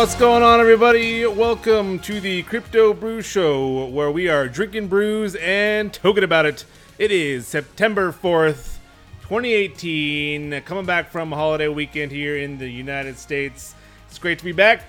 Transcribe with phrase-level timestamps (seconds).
[0.00, 1.26] What's going on, everybody?
[1.26, 6.64] Welcome to the Crypto Brew Show, where we are drinking brews and talking about it.
[6.98, 8.78] It is September 4th,
[9.24, 13.74] 2018, coming back from holiday weekend here in the United States.
[14.08, 14.80] It's great to be back.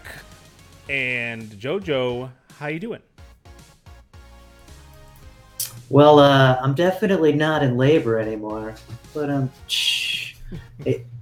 [0.88, 3.02] And Jojo, how you doing?
[5.90, 8.76] Well, uh, I'm definitely not in labor anymore,
[9.14, 10.36] but I'm, shh.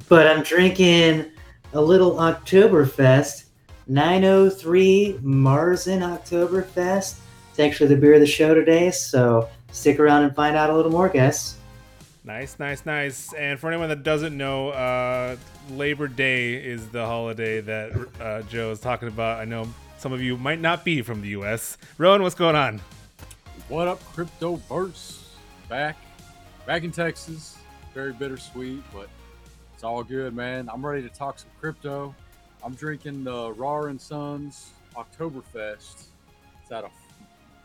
[0.07, 1.31] but I'm drinking
[1.73, 3.45] a little Oktoberfest,
[3.89, 7.17] 903 Marzen Oktoberfest.
[7.49, 10.75] It's actually the beer of the show today, so stick around and find out a
[10.75, 11.55] little more, guys.
[12.23, 13.33] Nice, nice, nice.
[13.33, 15.37] And for anyone that doesn't know, uh,
[15.71, 19.39] Labor Day is the holiday that uh, Joe is talking about.
[19.39, 21.77] I know some of you might not be from the U.S.
[21.97, 22.79] Rowan, what's going on?
[23.69, 25.19] What up, Crypto Burst?
[25.67, 25.97] Back,
[26.67, 27.57] back in Texas.
[27.95, 29.09] Very bittersweet, but
[29.73, 30.69] it's all good, man.
[30.71, 32.13] I'm ready to talk some crypto.
[32.63, 36.03] I'm drinking the Rahr and Sons Oktoberfest.
[36.61, 36.91] It's out of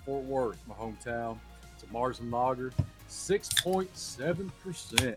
[0.04, 1.38] Fort Worth, my hometown.
[1.74, 2.72] It's a Marzen Lager,
[3.08, 5.16] 6.7%.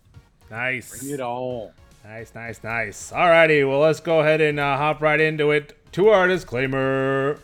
[0.49, 0.99] Nice.
[0.99, 1.71] Bring it on.
[2.03, 3.11] Nice, nice, nice.
[3.11, 5.73] Alrighty, well, let's go ahead and uh, hop right into it.
[5.93, 7.39] To our disclaimer.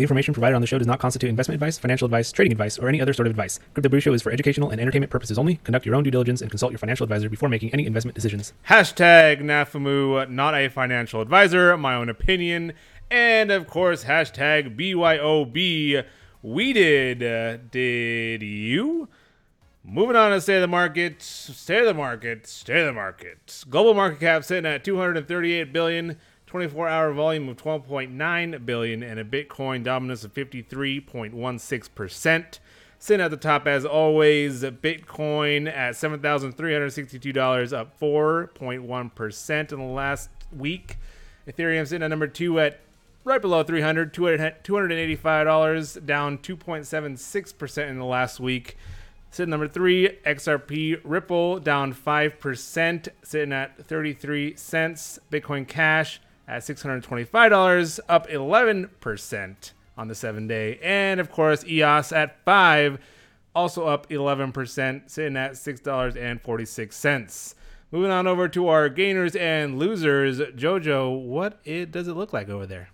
[0.00, 2.78] The information provided on the show does not constitute investment advice, financial advice, trading advice,
[2.78, 3.60] or any other sort of advice.
[3.74, 5.56] Crypto Brew Show is for educational and entertainment purposes only.
[5.56, 8.54] Conduct your own due diligence and consult your financial advisor before making any investment decisions.
[8.66, 12.72] Hashtag NAFAMU, not a financial advisor, my own opinion.
[13.10, 16.06] And of course, hashtag BYOB.
[16.40, 17.22] We did.
[17.22, 19.06] Uh, did you?
[19.84, 21.20] Moving on to State of the Market.
[21.20, 22.46] State of the Market.
[22.46, 23.64] State of the Market.
[23.68, 26.16] Global market cap sitting at 238 billion.
[26.50, 32.58] 24 hour volume of 12.9 billion and a Bitcoin dominance of 53.16%.
[32.98, 40.96] Sitting at the top as always, Bitcoin at $7,362, up 4.1% in the last week.
[41.46, 42.80] Ethereum sitting at number two at
[43.22, 48.76] right below 300, $285, down 2.76% in the last week.
[49.30, 55.20] Sitting number three, XRP Ripple down 5%, sitting at 33 cents.
[55.30, 60.78] Bitcoin Cash at $625, up 11% on the seven day.
[60.82, 62.98] And of course, EOS at 5
[63.54, 67.54] also up 11%, sitting at $6.46.
[67.92, 70.38] Moving on over to our gainers and losers.
[70.38, 72.88] Jojo, what it does it look like over there?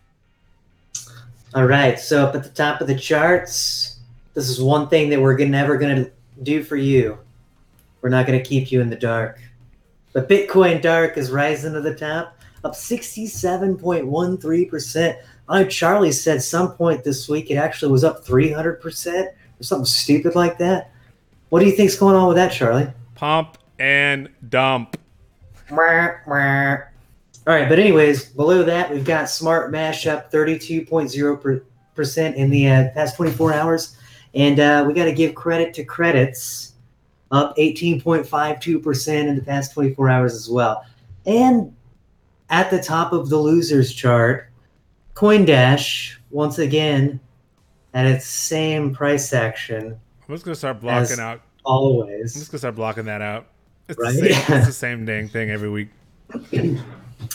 [1.55, 3.99] All right, so up at the top of the charts,
[4.35, 6.11] this is one thing that we're never going to
[6.43, 7.19] do for you.
[8.01, 9.41] We're not going to keep you in the dark.
[10.13, 12.36] But Bitcoin Dark is rising to the top
[12.67, 15.17] up 67.13%.
[15.49, 19.85] I know Charlie said some point this week it actually was up 300% or something
[19.85, 20.91] stupid like that.
[21.49, 22.89] What do you think's going on with that, Charlie?
[23.15, 24.99] Pump and dump.
[27.47, 33.15] All right, but anyways, below that we've got SmartMesh up 32.0% in the uh, past
[33.15, 33.97] 24 hours,
[34.35, 36.73] and uh, we got to give credit to credits
[37.31, 40.85] up 18.52% in the past 24 hours as well.
[41.25, 41.76] And
[42.51, 44.51] at the top of the losers chart,
[45.15, 47.21] CoinDash once again
[47.95, 49.99] at its same price action.
[50.29, 51.41] I'm just gonna start blocking out.
[51.65, 52.37] Always.
[52.37, 53.47] I'm just gonna start blocking that out.
[53.89, 54.15] It's, Right?
[54.15, 55.89] the, same, it's the same dang thing every week.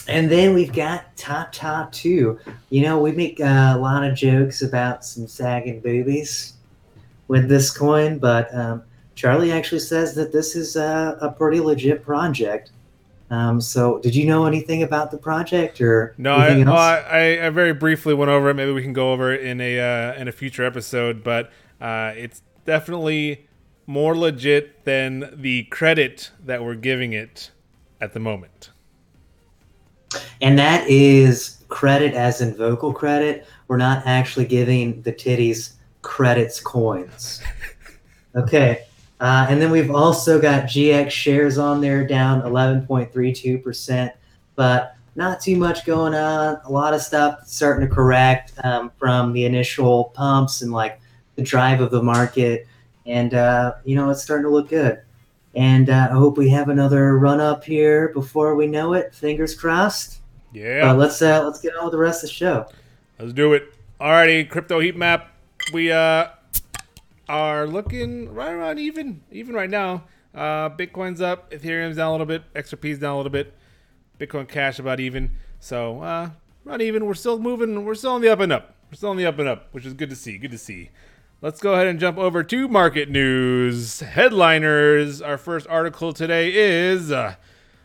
[0.08, 2.38] And then we've got top top two.
[2.70, 6.54] You know, we make uh, a lot of jokes about some sagging boobies
[7.28, 8.82] with this coin, but um,
[9.14, 12.70] Charlie actually says that this is a, a pretty legit project.
[13.32, 16.74] Um, so, did you know anything about the project or No, I, well.
[16.76, 18.54] I, I very briefly went over it.
[18.54, 21.24] Maybe we can go over it in a uh, in a future episode.
[21.24, 21.50] But
[21.80, 23.48] uh, it's definitely
[23.86, 27.50] more legit than the credit that we're giving it
[28.02, 28.68] at the moment.
[30.42, 33.46] And that is credit as in vocal credit.
[33.66, 35.72] We're not actually giving the titties
[36.02, 37.42] credits coins.
[38.34, 38.86] Okay.
[39.22, 44.12] Uh, and then we've also got GX shares on there down 11.32%,
[44.56, 46.60] but not too much going on.
[46.64, 51.00] A lot of stuff starting to correct um, from the initial pumps and like
[51.36, 52.66] the drive of the market.
[53.06, 55.00] And, uh, you know, it's starting to look good.
[55.54, 59.14] And uh, I hope we have another run up here before we know it.
[59.14, 60.18] Fingers crossed.
[60.52, 62.66] Yeah, let's uh, let's get on with the rest of the show.
[63.20, 63.72] let's do it.
[64.00, 65.32] Alrighty, crypto heat map.
[65.72, 66.26] We uh
[67.32, 70.04] are looking right around even, even right now.
[70.34, 73.54] Uh, Bitcoin's up, Ethereum's down a little bit, XRP's down a little bit,
[74.18, 75.30] Bitcoin Cash about even.
[75.58, 76.30] So uh,
[76.64, 77.06] not even.
[77.06, 77.84] We're still moving.
[77.84, 78.74] We're still on the up and up.
[78.90, 80.36] We're still on the up and up, which is good to see.
[80.36, 80.90] Good to see.
[81.40, 85.22] Let's go ahead and jump over to market news headliners.
[85.22, 87.36] Our first article today is uh,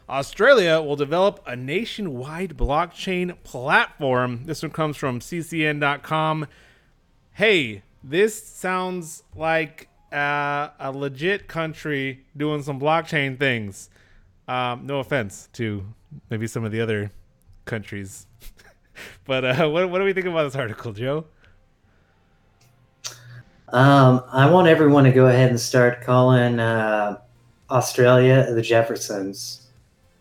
[0.10, 4.46] Australia will develop a nationwide blockchain platform.
[4.46, 6.48] This one comes from ccn.com.
[7.34, 13.90] Hey, this sounds like uh, a legit country doing some blockchain things.
[14.48, 15.86] Um, no offense to
[16.30, 17.12] maybe some of the other
[17.66, 18.26] countries.
[19.26, 21.26] but uh, what, what do we think about this article, Joe?
[23.70, 27.20] Um, I want everyone to go ahead and start calling uh,
[27.70, 29.68] Australia the Jeffersons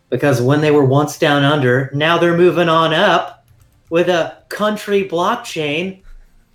[0.09, 3.45] because when they were once down under, now they're moving on up
[3.89, 6.01] with a country blockchain.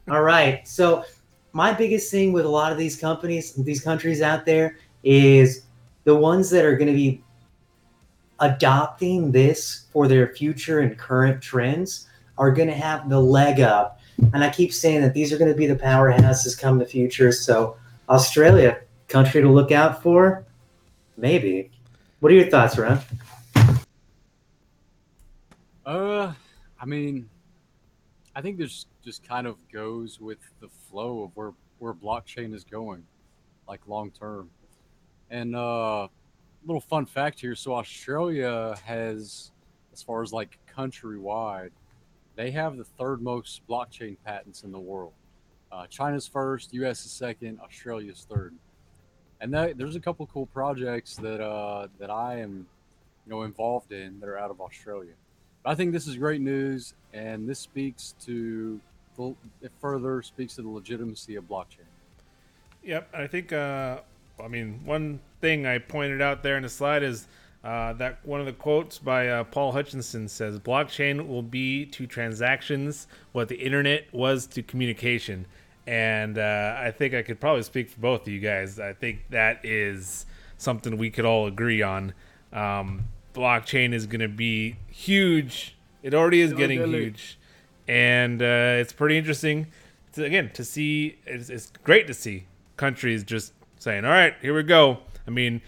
[0.09, 0.67] All right.
[0.67, 1.05] So,
[1.53, 5.65] my biggest thing with a lot of these companies, these countries out there, is
[6.05, 7.23] the ones that are going to be
[8.41, 12.09] adopting this for their future and current trends
[12.39, 14.01] are going to have the leg up.
[14.33, 17.31] And I keep saying that these are going to be the powerhouses come the future.
[17.31, 17.77] So,
[18.09, 20.45] Australia, country to look out for,
[21.17, 21.71] maybe.
[22.21, 22.99] What are your thoughts, Ron?
[25.85, 26.33] Uh,
[26.81, 27.29] I mean,
[28.35, 32.65] I think this just kind of goes with the flow of where where blockchain is
[32.65, 33.05] going,
[33.69, 34.51] like long term.
[35.31, 36.09] And uh,
[36.65, 39.51] little fun fact here: so Australia has,
[39.93, 41.71] as far as like countrywide,
[42.37, 45.13] they have the third most blockchain patents in the world.
[45.71, 47.05] Uh, China's first, U.S.
[47.05, 48.55] is second, Australia's third.
[49.41, 52.67] And that, there's a couple cool projects that uh, that I am,
[53.27, 55.15] you know, involved in that are out of Australia.
[55.65, 58.81] I think this is great news, and this speaks to
[59.61, 61.87] it further speaks to the legitimacy of blockchain.
[62.83, 63.53] Yep, I think.
[63.53, 63.99] Uh,
[64.43, 67.29] I mean, one thing I pointed out there in the slide is
[67.65, 72.07] uh, that one of the quotes by uh, Paul Hutchinson says, "Blockchain will be to
[72.07, 75.47] transactions what the internet was to communication."
[75.87, 78.79] And uh, I think I could probably speak for both of you guys.
[78.79, 80.27] I think that is
[80.59, 82.15] something we could all agree on.
[82.53, 83.05] Um,
[83.35, 85.77] blockchain is going to be huge.
[86.03, 87.39] It already is getting huge,
[87.89, 89.67] and uh, it's pretty interesting.
[90.15, 92.47] To, again, to see it's, it's great to see
[92.77, 95.63] countries just saying, "All right, here we go." I mean,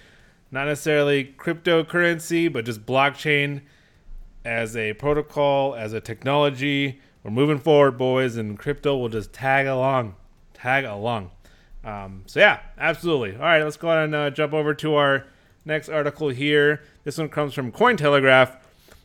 [0.51, 3.63] not necessarily cryptocurrency, but just blockchain
[4.45, 7.01] as a protocol, as a technology.
[7.23, 10.15] We're moving forward, boys, and crypto will just tag along,
[10.53, 11.31] tag along.
[11.83, 13.35] Um, so yeah, absolutely.
[13.35, 15.27] All right, let's go ahead and uh, jump over to our
[15.65, 16.83] next article here.
[17.05, 18.57] This one comes from Cointelegraph.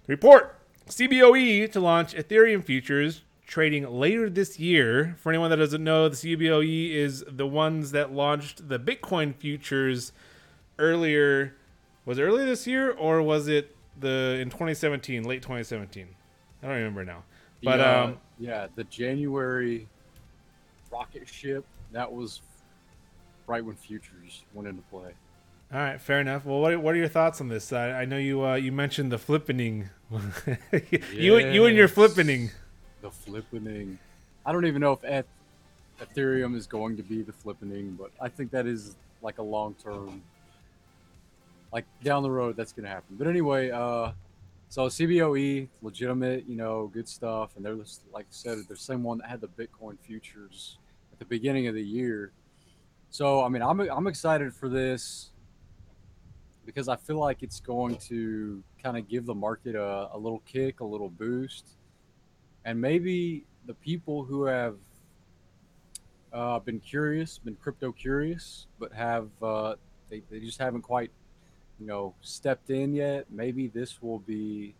[0.07, 0.58] Report
[0.89, 5.15] CBOE to launch Ethereum futures trading later this year.
[5.19, 10.11] For anyone that doesn't know, the CBOE is the ones that launched the Bitcoin futures
[10.79, 11.53] earlier.
[12.05, 16.07] Was it earlier this year or was it the in 2017, late 2017?
[16.63, 17.23] I don't remember now.
[17.63, 19.87] But yeah, um, yeah, the January
[20.91, 22.41] rocket ship that was
[23.45, 25.11] right when futures went into play.
[25.71, 26.45] All right, fair enough.
[26.45, 27.71] Well, what, what are your thoughts on this?
[27.71, 29.89] I, I know you uh, you mentioned the flippening.
[31.21, 32.49] you you and your flippening.
[33.01, 33.97] The flippening.
[34.43, 35.25] I don't even know if
[36.01, 39.75] Ethereum is going to be the flippening, but I think that is like a long
[39.75, 40.23] term,
[41.71, 43.15] like down the road, that's going to happen.
[43.17, 44.13] But anyway, uh,
[44.69, 48.75] so CBOE, legitimate, you know, good stuff, and they're just, like I said, they're the
[48.75, 50.79] same one that had the Bitcoin futures
[51.13, 52.31] at the beginning of the year.
[53.11, 55.29] So I mean, I'm I'm excited for this
[56.69, 60.43] because I feel like it's going to kind of give the market a, a little
[60.45, 61.65] kick, a little boost.
[62.63, 64.75] And maybe the people who have
[66.31, 69.77] uh, been curious, been crypto curious, but have uh,
[70.11, 71.09] they, they just haven't quite,
[71.79, 73.25] you know, stepped in yet.
[73.31, 74.75] Maybe this will be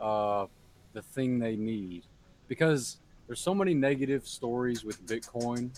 [0.00, 0.46] uh,
[0.94, 2.02] the thing they need
[2.48, 2.96] because
[3.28, 5.70] there's so many negative stories with Bitcoin,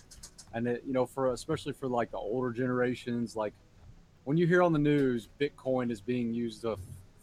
[0.54, 3.52] and it, you know, for especially for like the older generations, like
[4.26, 6.76] when you hear on the news Bitcoin is being used to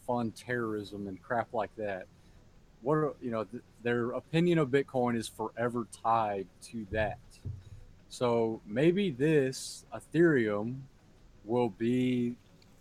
[0.07, 2.05] fund terrorism and crap like that,
[2.81, 7.19] what are, you know, th- their opinion of Bitcoin is forever tied to that.
[8.07, 10.79] So maybe this Ethereum
[11.43, 12.35] will be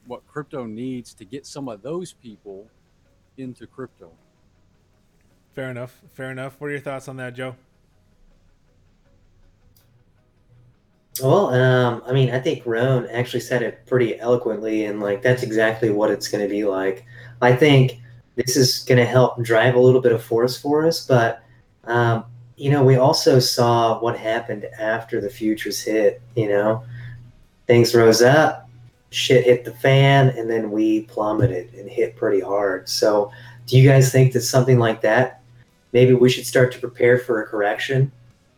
[0.07, 2.69] what crypto needs to get some of those people
[3.37, 4.13] into crypto.
[5.53, 6.01] Fair enough.
[6.15, 6.61] Fair enough.
[6.61, 7.57] What are your thoughts on that, Joe?
[11.21, 15.43] Well, um, I mean, I think Roan actually said it pretty eloquently, and like that's
[15.43, 17.05] exactly what it's going to be like.
[17.43, 18.01] I think
[18.37, 21.43] this is going to help drive a little bit of force for us, but
[21.85, 22.25] um,
[22.57, 26.23] you know, we also saw what happened after the futures hit.
[26.35, 26.85] You know,
[27.67, 28.71] things rose up,
[29.11, 32.89] shit hit the fan, and then we plummeted and hit pretty hard.
[32.89, 33.31] So,
[33.67, 35.43] do you guys think that something like that,
[35.93, 38.11] maybe we should start to prepare for a correction?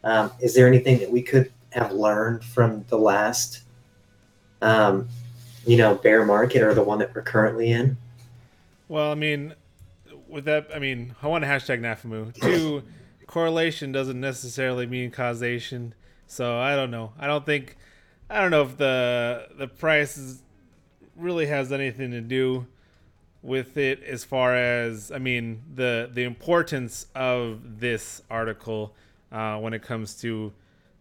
[0.04, 3.62] Um, is there anything that we could have learned from the last,
[4.62, 5.08] um,
[5.66, 7.96] you know, bear market or the one that we're currently in?
[8.88, 9.54] Well, I mean,
[10.28, 12.40] with that, I mean, I want to hashtag NAFMU.
[12.40, 12.82] Two,
[13.26, 15.94] correlation doesn't necessarily mean causation.
[16.28, 17.12] So I don't know.
[17.18, 17.76] I don't think,
[18.30, 20.42] I don't know if the the price is,
[21.16, 22.66] really has anything to do
[23.42, 28.94] with it as far as I mean the the importance of this article
[29.30, 30.52] uh, when it comes to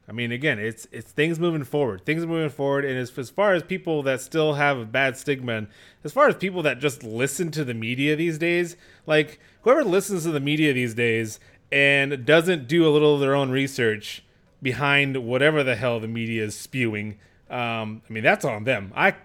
[0.08, 3.54] I mean again it's it's things moving forward things moving forward and as, as far
[3.54, 5.68] as people that still have a bad stigma and
[6.04, 10.24] as far as people that just listen to the media these days like whoever listens
[10.24, 11.40] to the media these days
[11.72, 14.24] and doesn't do a little of their own research
[14.62, 17.18] behind whatever the hell the media is spewing
[17.50, 19.16] um, I mean that's on them I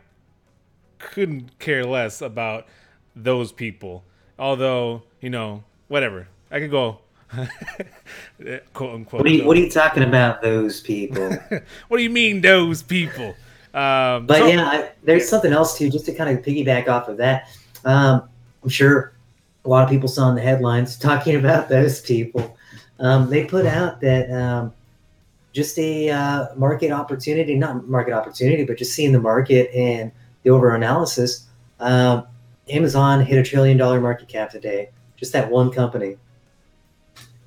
[0.98, 2.66] couldn't care less about
[3.14, 4.04] those people.
[4.38, 6.28] Although, you know, whatever.
[6.50, 7.00] I could go
[8.72, 9.20] quote unquote.
[9.20, 11.30] What are you, what are you talking about, those people?
[11.88, 13.34] what do you mean, those people?
[13.74, 17.08] Um, but so- yeah, I, there's something else too, just to kind of piggyback off
[17.08, 17.48] of that.
[17.84, 18.28] Um,
[18.62, 19.12] I'm sure
[19.64, 22.56] a lot of people saw in the headlines talking about those people.
[23.00, 24.72] Um, they put out that um,
[25.52, 30.10] just a uh, market opportunity, not market opportunity, but just seeing the market and
[30.42, 31.46] the over analysis.
[31.80, 32.26] Um,
[32.68, 36.16] Amazon hit a trillion dollar market cap today, just that one company.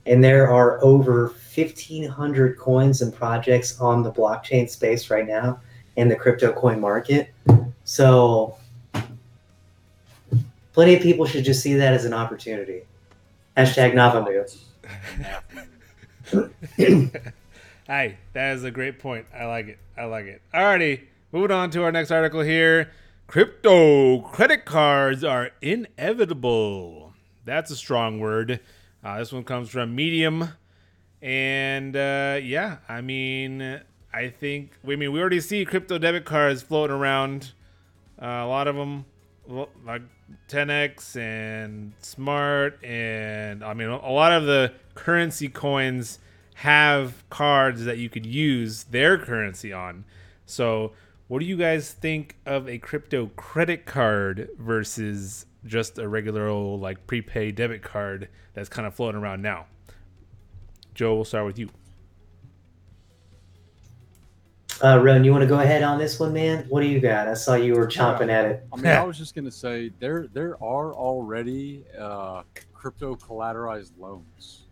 [0.06, 5.60] And there are over 1,500 coins and projects on the blockchain space right now
[5.96, 7.34] in the crypto coin market.
[7.84, 8.58] So,
[10.74, 12.82] plenty of people should just see that as an opportunity.
[13.58, 14.58] Hashtag Nafamu.
[17.92, 19.26] Hey, that is a great point.
[19.38, 19.78] I like it.
[19.98, 20.42] I like it.
[20.54, 21.02] Alrighty,
[21.34, 22.90] moving on to our next article here.
[23.28, 27.12] Crypto credit cards are inevitable.
[27.44, 28.62] That's a strong word.
[29.04, 30.50] Uh, this one comes from Medium,
[31.22, 33.82] and uh, yeah, I mean,
[34.14, 37.54] I think I mean we already see crypto debit cards floating around.
[38.22, 39.06] Uh, a lot of them,
[39.86, 40.04] like
[40.50, 46.20] 10x and Smart, and I mean a lot of the currency coins
[46.56, 50.06] have cards that you could use their currency on.
[50.46, 50.92] So,
[51.28, 56.82] what do you guys think of a crypto credit card versus just a regular old
[56.82, 59.66] like prepaid debit card that's kind of floating around now?
[60.94, 61.70] Joe, we'll start with you.
[64.84, 66.66] Uh, Ron, you want to go ahead on this one, man?
[66.70, 67.28] What do you got?
[67.28, 68.66] I saw you were chomping at it.
[68.74, 72.42] I mean, I was just gonna say there there are already uh,
[72.74, 74.64] crypto collateralized loans.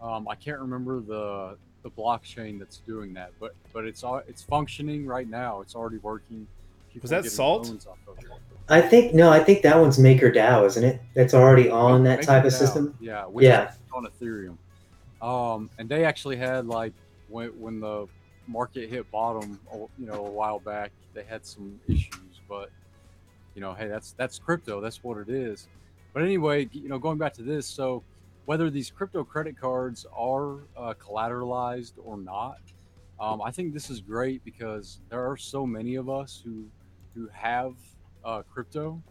[0.00, 4.42] Um, I can't remember the the blockchain that's doing that, but but it's all it's
[4.42, 5.60] functioning right now.
[5.62, 6.46] It's already working.
[6.94, 7.66] People Was that Salt?
[7.66, 8.24] loans off of it.
[8.68, 11.00] I think no, I think that one's MakerDAO, isn't it?
[11.14, 12.58] That's already on that Make type of out.
[12.58, 12.96] system.
[13.00, 13.70] Yeah, which Yeah.
[13.70, 14.56] is on Ethereum.
[15.20, 16.92] Um, and they actually had like
[17.28, 18.06] when when the
[18.46, 22.70] market hit bottom, oh, you know, a while back, they had some issues, but
[23.54, 24.80] you know, hey, that's that's crypto.
[24.80, 25.68] That's what it is.
[26.12, 28.04] But anyway, you know, going back to this, so
[28.44, 32.58] whether these crypto credit cards are uh, collateralized or not,
[33.18, 36.64] um, I think this is great because there are so many of us who
[37.14, 37.74] who have
[38.24, 39.02] uh, crypto,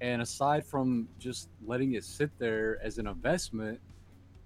[0.00, 3.80] and aside from just letting it sit there as an investment,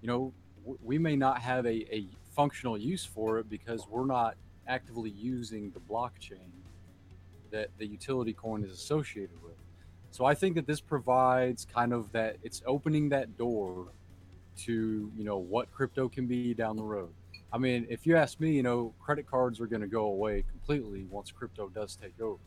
[0.01, 4.07] you know, w- we may not have a, a functional use for it because we're
[4.07, 6.51] not actively using the blockchain
[7.51, 9.55] that the utility coin is associated with.
[10.11, 13.89] So I think that this provides kind of that it's opening that door
[14.59, 17.13] to, you know, what crypto can be down the road.
[17.53, 20.45] I mean, if you ask me, you know, credit cards are going to go away
[20.51, 22.39] completely once crypto does take over.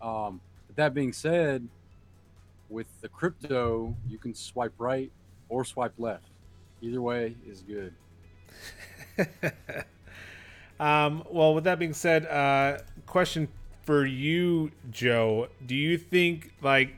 [0.00, 0.40] Um,
[0.76, 1.68] that being said,
[2.68, 5.10] with the crypto, you can swipe right
[5.48, 6.28] or swipe left.
[6.80, 7.94] Either way is good.
[10.80, 13.48] um, well, with that being said, uh, question
[13.82, 15.48] for you, Joe.
[15.64, 16.96] Do you think like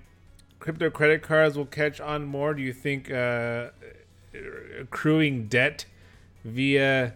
[0.59, 2.55] crypto credit cards will catch on more?
[2.55, 3.69] Do you think uh,
[4.81, 5.85] accruing debt
[6.45, 7.15] via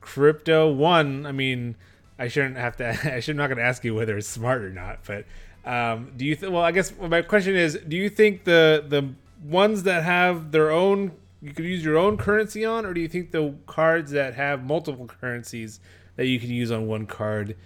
[0.00, 0.70] crypto?
[0.70, 1.76] One, I mean,
[2.18, 3.14] I shouldn't have to.
[3.14, 5.24] I should not going to ask you whether it's smart or not, but
[5.64, 6.36] um, do you?
[6.36, 10.52] Th- well, I guess my question is: Do you think the the ones that have
[10.52, 14.10] their own you could use your own currency on, or do you think the cards
[14.12, 15.80] that have multiple currencies
[16.16, 17.56] that you can use on one card?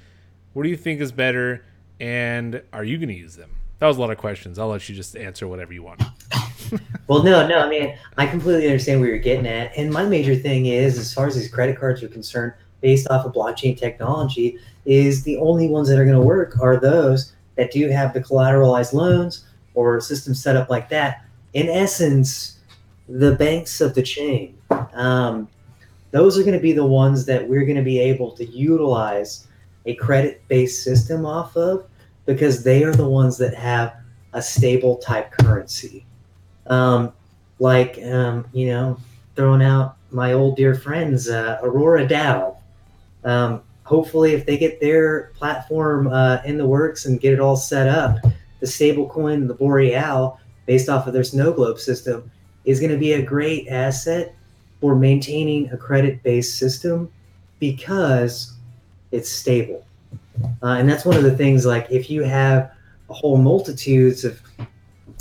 [0.53, 1.65] What do you think is better,
[2.01, 3.51] and are you going to use them?
[3.79, 4.59] That was a lot of questions.
[4.59, 6.03] I'll let you just answer whatever you want.
[7.09, 9.77] Well, no, no, I mean, I completely understand where you're getting at.
[9.77, 13.27] And my major thing is, as far as these credit cards are concerned, based off
[13.27, 17.71] of blockchain technology, is the only ones that are going to work are those that
[17.71, 19.45] do have the collateralized loans
[19.75, 21.25] or systems set up like that.
[21.53, 22.59] In essence,
[23.09, 24.57] the banks of the chain.
[24.95, 25.49] Um,
[26.11, 29.47] those are going to be the ones that we're going to be able to utilize
[29.87, 31.87] a credit based system off of
[32.27, 33.95] because they are the ones that have
[34.33, 36.05] a stable type currency.
[36.67, 37.13] Um,
[37.59, 38.99] like, um, you know,
[39.37, 42.57] throwing out my old dear friends, uh, Aurora DAO.
[43.25, 47.57] Um, hopefully, if they get their platform uh, in the works and get it all
[47.57, 48.17] set up,
[48.61, 52.31] the stablecoin, the Boreal, based off of their snow globe system,
[52.65, 54.35] is going to be a great asset
[54.81, 57.11] for maintaining a credit based system
[57.59, 58.55] because
[59.11, 59.85] it's stable.
[60.63, 62.73] Uh, and that's one of the things, like, if you have
[63.09, 64.41] a whole multitudes of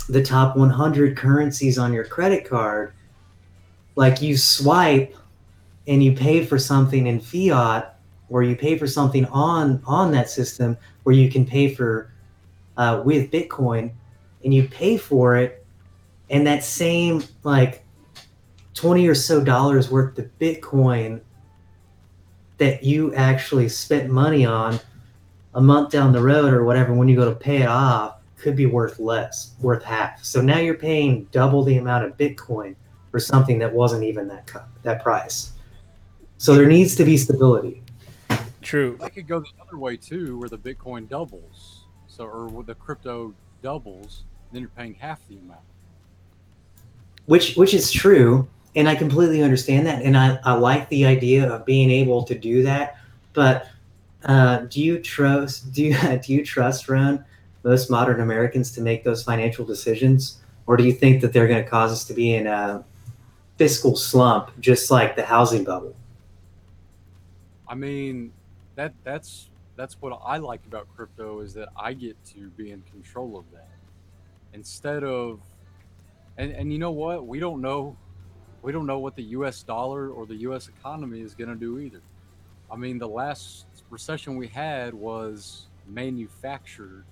[0.08, 2.92] the top 100 currencies on your credit card,
[3.96, 5.14] like you swipe
[5.90, 10.30] and you pay for something in fiat or you pay for something on on that
[10.30, 12.12] system where you can pay for
[12.76, 13.90] uh, with bitcoin
[14.44, 15.66] and you pay for it
[16.30, 17.84] and that same like
[18.74, 21.20] 20 or so dollars worth of bitcoin
[22.58, 24.78] that you actually spent money on
[25.54, 28.54] a month down the road or whatever when you go to pay it off could
[28.54, 30.24] be worth less worth half.
[30.24, 32.76] So now you're paying double the amount of bitcoin
[33.10, 34.50] for something that wasn't even that
[34.82, 35.52] that price
[36.40, 37.82] so there needs to be stability
[38.62, 38.98] True.
[39.02, 41.86] I could go the other way too, where the Bitcoin doubles.
[42.06, 45.60] So, or the crypto doubles, then you're paying half the amount.
[47.26, 51.50] which which is true and i completely understand that and i, I like the idea
[51.50, 52.96] of being able to do that
[53.32, 53.66] but
[54.24, 57.24] uh, do you trust do you do you trust ron
[57.62, 61.62] most modern americans to make those financial decisions or do you think that they're going
[61.62, 62.84] to cause us to be in a
[63.58, 65.94] fiscal slump just like the housing bubble
[67.70, 68.32] I mean,
[68.74, 72.82] that that's that's what I like about crypto is that I get to be in
[72.82, 73.68] control of that
[74.52, 75.40] instead of
[76.36, 77.96] and and you know what we don't know
[78.62, 79.62] we don't know what the U.S.
[79.62, 80.68] dollar or the U.S.
[80.68, 82.02] economy is going to do either.
[82.70, 87.04] I mean, the last recession we had was manufactured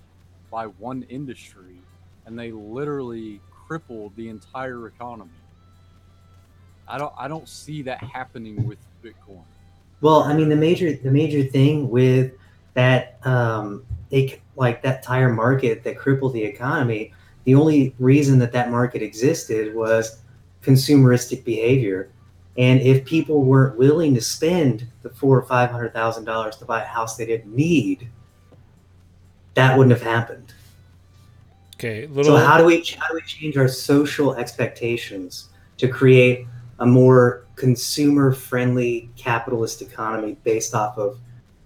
[0.51, 1.77] by one industry,
[2.25, 5.31] and they literally crippled the entire economy.
[6.85, 9.45] I don't I don't see that happening with Bitcoin.
[10.01, 12.33] Well, I mean, the major the major thing with
[12.73, 18.51] that um, it, like that tire market that crippled the economy, the only reason that
[18.53, 20.19] that market existed was
[20.63, 22.09] consumeristic behavior.
[22.57, 26.65] And if people weren't willing to spend the four or five hundred thousand dollars to
[26.65, 28.09] buy a house they didn't need,
[29.53, 30.53] that wouldn't have happened.
[31.75, 32.07] Okay.
[32.07, 32.37] Little.
[32.37, 36.45] So how do we how do we change our social expectations to create
[36.79, 41.19] a more consumer friendly capitalist economy based off of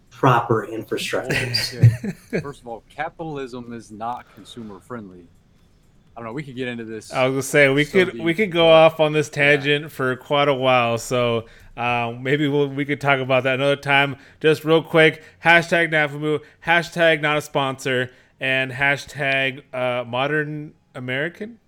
[0.10, 1.74] proper infrastructures?
[2.32, 2.42] Yeah.
[2.42, 5.28] First of all, capitalism is not consumer friendly.
[6.16, 6.34] I don't know.
[6.34, 7.12] We could get into this.
[7.12, 9.92] I was gonna say we so could deep, we could go off on this tangent
[9.92, 11.00] for quite a while.
[11.00, 11.46] So
[11.76, 14.18] um, maybe we'll, we could talk about that another time.
[14.40, 15.24] Just real quick.
[15.44, 16.42] Hashtag Nafamu.
[16.66, 18.12] Hashtag not a sponsor.
[18.40, 21.60] And hashtag uh, modern American.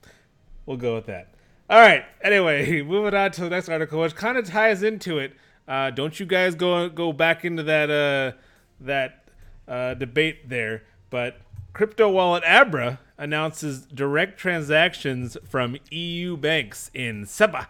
[0.66, 1.35] We'll go with that.
[1.68, 2.06] All right.
[2.22, 5.34] Anyway, moving on to the next article, which kind of ties into it.
[5.68, 8.38] Uh, don't you guys go go back into that uh,
[8.80, 9.24] that
[9.68, 10.84] uh, debate there?
[11.10, 11.38] But
[11.74, 17.68] crypto wallet Abra announces direct transactions from EU banks in SEPA.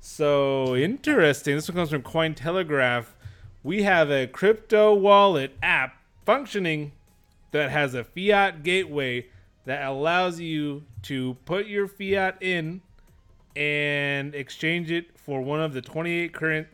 [0.00, 1.56] So interesting.
[1.56, 3.06] This one comes from Cointelegraph.
[3.64, 6.92] We have a crypto wallet app functioning
[7.50, 9.26] that has a fiat gateway
[9.64, 12.80] that allows you to put your fiat in
[13.56, 16.68] and exchange it for one of the 28 current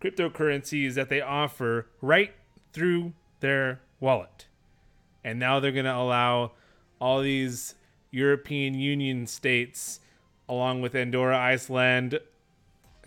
[0.00, 2.32] cryptocurrencies that they offer right
[2.72, 4.46] through their wallet.
[5.22, 6.52] And now they're going to allow
[7.00, 7.74] all these
[8.10, 10.00] European Union states,
[10.48, 12.20] along with Andorra, Iceland,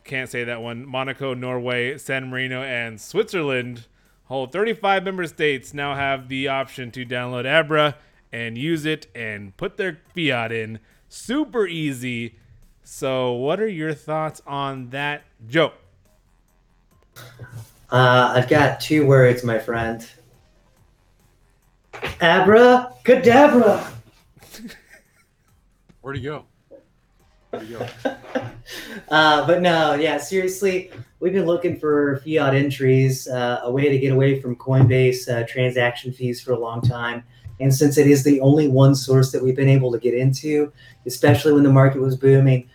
[0.07, 3.85] can't say that one, Monaco, Norway, San Marino, and Switzerland,
[4.25, 7.97] whole 35 member states now have the option to download Abra
[8.31, 10.79] and use it and put their fiat in.
[11.07, 12.39] Super easy.
[12.89, 15.73] So, what are your thoughts on that, joke?
[17.91, 20.10] Uh, I've got two words, my friend.
[22.21, 23.91] Abra cadabra.
[26.02, 26.45] Where'd he go?
[27.50, 27.88] Where'd he go?
[29.10, 33.97] Uh, but no, yeah, seriously, we've been looking for fiat entries, uh, a way to
[33.97, 37.23] get away from Coinbase uh, transaction fees for a long time.
[37.62, 40.73] And since it is the only one source that we've been able to get into,
[41.06, 42.67] especially when the market was booming,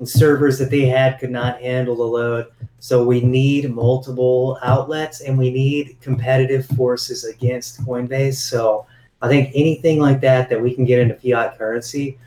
[0.00, 2.46] and servers that they had could not handle the load.
[2.80, 8.36] So we need multiple outlets and we need competitive forces against Coinbase.
[8.36, 8.86] So
[9.22, 12.18] I think anything like that that we can get into fiat currency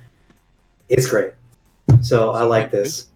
[0.88, 1.34] is great.
[2.02, 3.08] So I like this.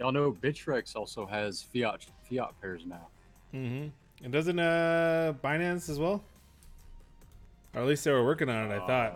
[0.00, 3.06] Y'all know Bittrex also has fiat fiat pairs now.
[3.54, 3.88] Mm-hmm.
[4.24, 6.24] And doesn't uh Binance as well?
[7.72, 9.12] Or at least they were working on it, I thought.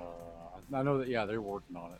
[0.72, 1.08] Uh, I know that.
[1.08, 1.98] Yeah, they're working on it.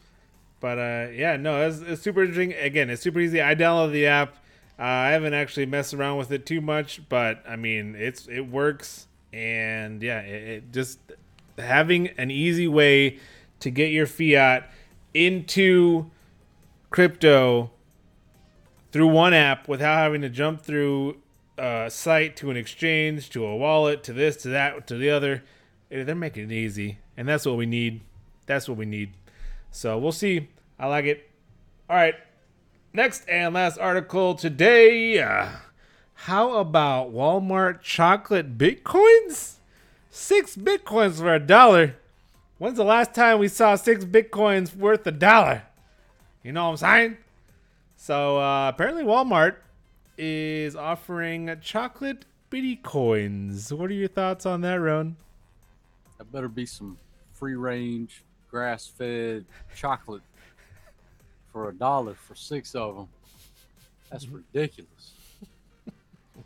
[0.60, 2.52] But uh, yeah, no, it's, it's super interesting.
[2.52, 3.40] Again, it's super easy.
[3.40, 4.36] I downloaded the app.
[4.78, 8.42] Uh, I haven't actually messed around with it too much, but I mean, it's it
[8.42, 10.98] works, and yeah, it, it just
[11.58, 13.18] having an easy way
[13.60, 14.70] to get your fiat
[15.12, 16.10] into
[16.90, 17.70] crypto
[18.92, 21.16] through one app without having to jump through
[21.58, 25.42] a site to an exchange to a wallet to this to that to the other.
[25.90, 28.00] They're making it easy, and that's what we need.
[28.46, 29.12] That's what we need.
[29.70, 30.48] So we'll see.
[30.78, 31.28] I like it.
[31.88, 32.14] All right.
[32.92, 35.20] Next and last article today.
[35.20, 35.48] Uh,
[36.14, 39.54] how about Walmart chocolate bitcoins?
[40.10, 41.96] Six bitcoins for a dollar.
[42.58, 45.62] When's the last time we saw six bitcoins worth a dollar?
[46.42, 47.16] You know what I'm saying?
[47.96, 49.56] So uh, apparently Walmart
[50.18, 53.72] is offering chocolate bitty coins.
[53.72, 55.16] What are your thoughts on that, Ron?
[56.18, 56.98] That better be some
[57.32, 59.44] free range, grass fed
[59.76, 60.22] chocolate
[61.52, 63.08] for a dollar for six of them.
[64.10, 65.12] That's ridiculous.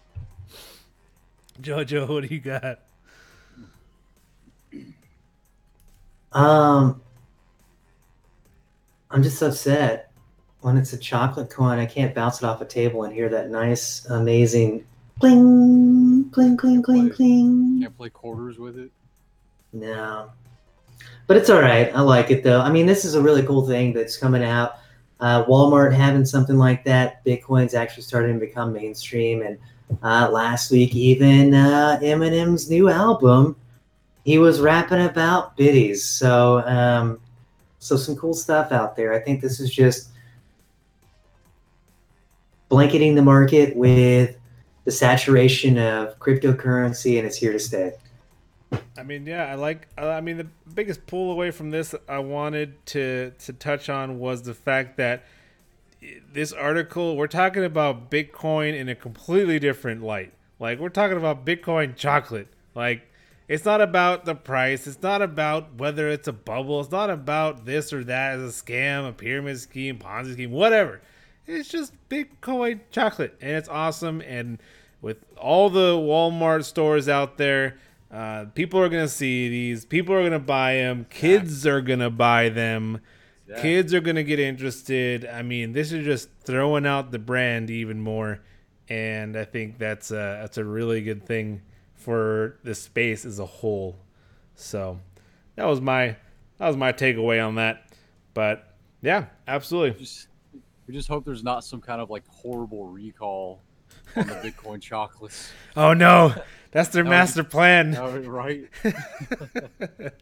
[1.60, 2.80] Jojo, what do you got?
[6.32, 7.00] Um,
[9.10, 10.10] I'm just upset
[10.60, 11.78] when it's a chocolate coin.
[11.78, 14.84] I can't bounce it off a table and hear that nice, amazing
[15.20, 17.80] cling, cling, cling, cling, cling.
[17.80, 18.90] Can't play quarters with it.
[19.72, 20.30] No,
[21.26, 21.94] but it's all right.
[21.94, 22.60] I like it though.
[22.60, 24.76] I mean, this is a really cool thing that's coming out.
[25.20, 27.24] Uh, Walmart having something like that.
[27.24, 29.58] Bitcoin's actually starting to become mainstream, and
[30.02, 33.56] uh, last week even uh, Eminem's new album,
[34.24, 36.04] he was rapping about biddies.
[36.04, 37.20] So, um,
[37.78, 39.12] so some cool stuff out there.
[39.12, 40.08] I think this is just
[42.68, 44.36] blanketing the market with
[44.84, 47.92] the saturation of cryptocurrency, and it's here to stay.
[48.96, 49.88] I mean, yeah, I like.
[49.98, 54.18] uh, I mean, the biggest pull away from this I wanted to to touch on
[54.18, 55.24] was the fact that
[56.32, 60.32] this article we're talking about Bitcoin in a completely different light.
[60.58, 62.48] Like we're talking about Bitcoin chocolate.
[62.74, 63.02] Like
[63.48, 64.86] it's not about the price.
[64.86, 66.80] It's not about whether it's a bubble.
[66.80, 71.00] It's not about this or that as a scam, a pyramid scheme, Ponzi scheme, whatever.
[71.46, 74.22] It's just Bitcoin chocolate, and it's awesome.
[74.22, 74.58] And
[75.02, 77.76] with all the Walmart stores out there,
[78.14, 79.84] uh, people are gonna see these.
[79.84, 81.04] People are gonna buy them.
[81.10, 83.00] Kids are gonna buy them.
[83.48, 83.60] Yeah.
[83.60, 85.26] Kids are gonna get interested.
[85.26, 88.40] I mean, this is just throwing out the brand even more,
[88.88, 91.62] and I think that's a that's a really good thing
[91.96, 93.96] for the space as a whole.
[94.54, 95.00] So
[95.56, 96.16] that was my
[96.58, 97.92] that was my takeaway on that.
[98.32, 99.98] But yeah, absolutely.
[99.98, 100.28] Just
[100.86, 103.60] we just hope there's not some kind of like horrible recall
[104.16, 105.50] on the Bitcoin chocolates.
[105.76, 106.34] Oh no,
[106.70, 107.94] that's their That would- master plan.
[108.26, 108.68] Right?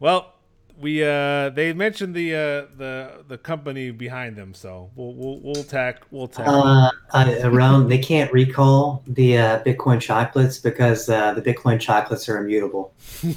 [0.00, 0.34] Well,
[0.80, 2.38] we uh they mentioned the uh
[2.76, 6.48] the the company behind them, so we'll we'll we'll tack we'll tack.
[6.48, 12.28] Uh, uh, around they can't recall the uh, Bitcoin chocolates because uh, the Bitcoin chocolates
[12.28, 12.92] are immutable.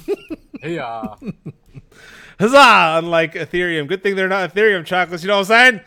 [0.62, 1.14] Hey, uh,
[2.40, 2.98] Huzzah!
[2.98, 5.22] Unlike Ethereum, good thing they're not Ethereum chocolates.
[5.22, 5.80] You know what I'm saying?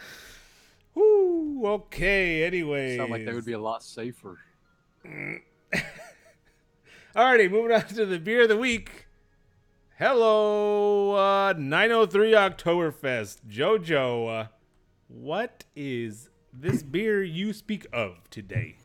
[0.94, 1.39] Woo.
[1.66, 2.44] Okay.
[2.44, 2.98] Anyway.
[2.98, 4.38] sound like they would be a lot safer.
[7.16, 9.08] Alrighty, moving on to the beer of the week.
[9.98, 13.40] Hello, uh, 903 Oktoberfest.
[13.50, 14.48] Jojo, uh,
[15.08, 18.78] what is this beer you speak of today?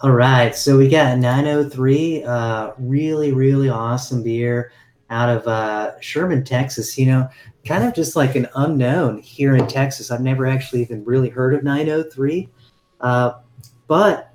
[0.00, 4.72] All right, so we got 903, uh, really, really awesome beer
[5.10, 6.98] out of uh, Sherman, Texas.
[6.98, 7.28] You know,
[7.66, 10.10] kind of just like an unknown here in Texas.
[10.10, 12.48] I've never actually even really heard of 903.
[13.00, 13.32] Uh,
[13.86, 14.32] but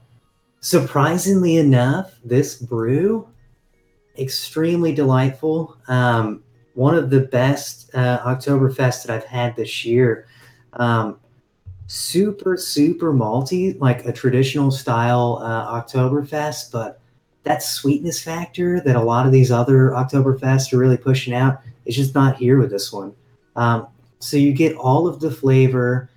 [0.59, 3.27] surprisingly enough, this brew,
[4.17, 5.77] extremely delightful.
[5.87, 10.27] Um, one of the best uh, Oktoberfest that I've had this year.
[10.73, 11.17] Um,
[11.91, 17.01] super super malty like a traditional style uh, oktoberfest but
[17.43, 21.93] that sweetness factor that a lot of these other oktoberfests are really pushing out is
[21.93, 23.13] just not here with this one
[23.55, 23.87] um,
[24.19, 26.09] so you get all of the flavor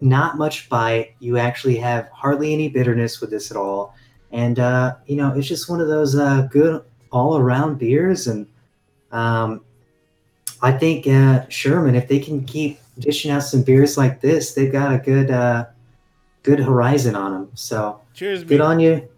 [0.00, 3.94] not much bite you actually have hardly any bitterness with this at all
[4.32, 8.46] and uh, you know it's just one of those uh, good all around beers and
[9.12, 9.64] um,
[10.62, 14.72] i think uh, sherman if they can keep dishing out some beers like this, they've
[14.72, 15.66] got a good uh
[16.42, 17.50] good horizon on them.
[17.54, 18.64] So Cheers, good me.
[18.66, 19.08] on you.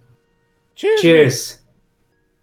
[0.75, 0.99] Cheers.
[0.99, 1.03] me.
[1.03, 1.59] Cheers.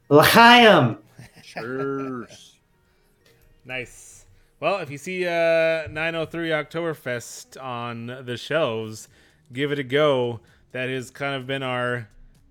[0.10, 0.98] L'chaim.
[1.44, 2.44] Cheers.
[3.66, 4.07] Nice.
[4.60, 9.08] Well, if you see uh 903 Oktoberfest on the shelves,
[9.54, 10.40] give it a go.
[10.72, 12.10] That has kind of been our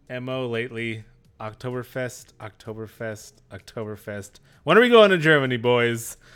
[0.08, 1.04] MO lately.
[1.40, 4.40] Oktoberfest, Oktoberfest, Oktoberfest.
[4.64, 6.16] When are we going to Germany, boys?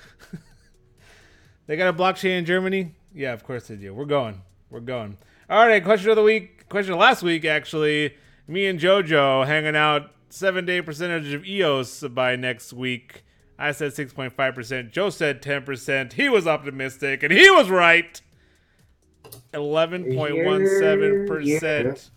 [1.70, 2.96] They got a blockchain in Germany?
[3.14, 3.94] Yeah, of course they do.
[3.94, 4.42] We're going.
[4.70, 5.18] We're going.
[5.48, 6.68] All right, question of the week.
[6.68, 8.16] Question of last week, actually.
[8.48, 13.22] Me and JoJo hanging out seven day percentage of EOS by next week.
[13.60, 14.90] I said 6.5%.
[14.90, 16.14] Joe said 10%.
[16.14, 18.18] He was optimistic, and he was right.
[19.52, 22.10] 11.17%.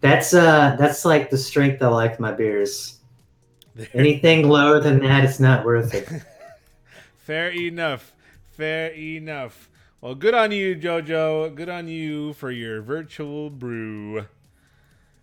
[0.00, 3.00] That's uh that's like the strength I like my beers.
[3.94, 6.08] Anything lower than that, it's not worth it.
[7.18, 8.14] Fair enough.
[8.50, 9.68] Fair enough.
[10.00, 11.54] Well, good on you, JoJo.
[11.54, 14.24] Good on you for your virtual brew.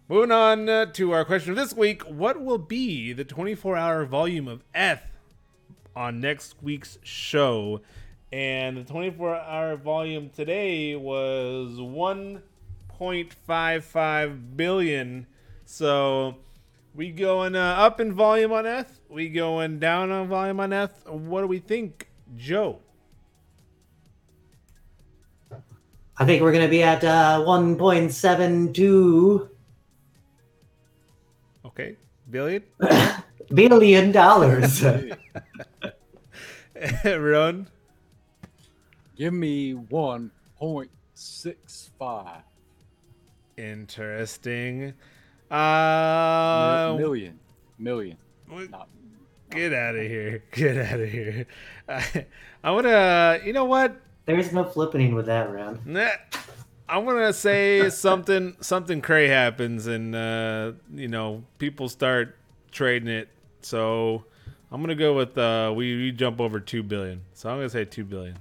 [0.08, 4.06] Moving on uh, to our question of this week What will be the 24 hour
[4.06, 5.17] volume of Eth
[5.98, 7.82] on next week's show?
[8.32, 15.26] And the 24 hour volume today was 1.55 billion.
[15.66, 16.36] So
[16.94, 19.00] we going uh, up in volume on Eth?
[19.10, 21.08] We going down on volume on Eth?
[21.08, 22.80] What do we think, Joe?
[26.20, 29.50] I think we're gonna be at uh, 1.72
[31.66, 31.96] Okay,
[32.32, 32.64] billion.
[33.54, 34.84] billion dollars.
[37.06, 37.68] Ron.
[39.16, 42.42] Give me 1.65
[43.58, 44.94] Interesting.
[45.50, 47.40] Uh, million.
[47.80, 48.18] Million.
[48.48, 48.88] what- Not
[49.50, 50.44] get out of here.
[50.52, 51.48] Get out of here.
[51.90, 52.26] I,
[52.64, 53.96] I want to, you know what?
[54.26, 55.86] There's no flipping with that round.
[55.86, 56.10] Nah,
[56.90, 62.36] I want to say something, something cray happens and, uh, you know, people start
[62.72, 63.30] trading it.
[63.62, 64.26] So
[64.72, 67.22] I'm going to go with, uh, we, we jump over 2 billion.
[67.34, 68.38] So I'm going to say 2 billion.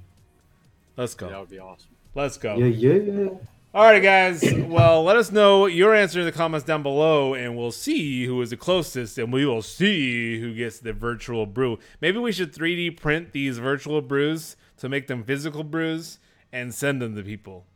[0.96, 1.28] Let's go.
[1.28, 1.88] that would be awesome.
[2.14, 2.56] Let's go.
[2.56, 3.28] Yeah, yeah.
[3.74, 4.42] All right, guys.
[4.66, 8.40] Well, let us know your answer in the comments down below, and we'll see who
[8.40, 11.78] is the closest, and we will see who gets the virtual brew.
[12.00, 16.18] Maybe we should 3D print these virtual brews to make them physical brews
[16.52, 17.66] and send them to people.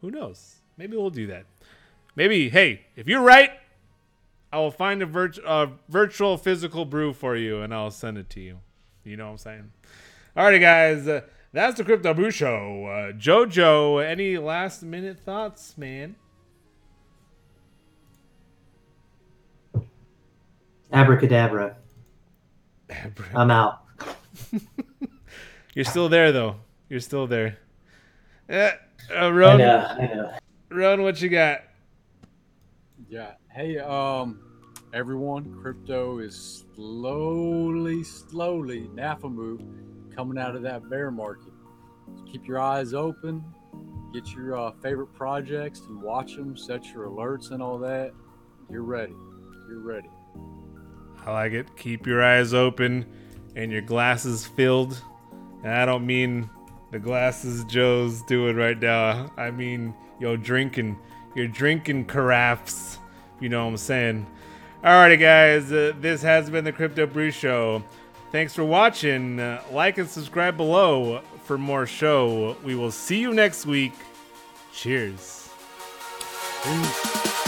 [0.00, 0.56] Who knows?
[0.78, 1.44] Maybe we'll do that.
[2.16, 3.50] Maybe, hey, if you're right,
[4.52, 8.28] I will find a virt- uh, virtual physical brew for you, and I'll send it
[8.30, 8.58] to you.
[9.04, 9.72] You know what I'm saying?
[10.36, 11.08] Alrighty, guys.
[11.08, 12.86] Uh, that's the Crypto Brew Show.
[12.86, 16.16] Uh, JoJo, any last minute thoughts, man?
[20.92, 21.76] Abracadabra.
[22.90, 23.82] Abra- I'm out.
[25.74, 26.56] You're still there, though.
[26.90, 27.58] You're still there.
[28.50, 28.52] Uh,
[29.10, 30.32] uh, I Ron, know, I know.
[30.70, 31.62] Ron, what you got?
[33.08, 33.32] Yeah.
[33.54, 34.40] Hey, um,
[34.94, 39.60] everyone, crypto is slowly, slowly, Nafamu,
[40.16, 41.52] coming out of that bear market.
[42.16, 43.44] So keep your eyes open,
[44.14, 48.12] get your uh, favorite projects and watch them, set your alerts and all that.
[48.70, 49.12] You're ready.
[49.68, 50.08] You're ready.
[51.26, 51.76] I like it.
[51.76, 53.04] Keep your eyes open
[53.54, 54.98] and your glasses filled.
[55.62, 56.48] And I don't mean
[56.90, 59.30] the glasses Joe's doing right now.
[59.36, 60.98] I mean, yo, drinking.
[61.36, 62.96] You're drinking carafes.
[63.42, 64.26] You know what I'm saying?
[64.84, 65.72] Alrighty, guys.
[65.72, 67.82] Uh, this has been the Crypto Brew Show.
[68.30, 69.40] Thanks for watching.
[69.40, 72.56] Uh, like and subscribe below for more show.
[72.64, 73.94] We will see you next week.
[74.72, 75.50] Cheers.
[76.62, 77.41] Peace.